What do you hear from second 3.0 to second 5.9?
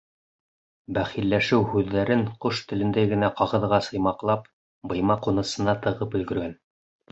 генә ҡағыҙға сыймаҡлап, быйма ҡунысына